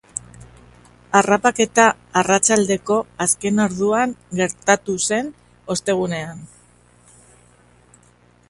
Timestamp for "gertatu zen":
4.41-5.33